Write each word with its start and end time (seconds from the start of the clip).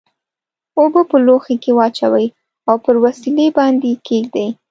اوبه 0.79 1.01
په 1.09 1.17
لوښي 1.25 1.55
کې 1.63 1.71
واچوئ 1.77 2.27
او 2.69 2.75
پر 2.83 2.95
وسیلې 3.03 3.47
باندې 3.57 3.87
یې 3.93 4.01
کیږدئ. 4.07 4.47